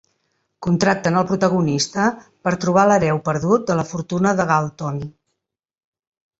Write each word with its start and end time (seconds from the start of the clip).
Contracten 0.67 1.19
el 1.21 1.27
protagonista 1.31 2.07
per 2.47 2.55
trobar 2.65 2.87
l'hereu 2.93 3.21
perdut 3.29 3.69
de 3.71 3.79
la 3.83 3.87
fortuna 3.93 4.35
de 4.43 4.51
Galton. 4.55 5.01